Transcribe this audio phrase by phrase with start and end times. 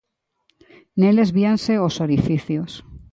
[0.99, 2.71] Neles víanse os orificios.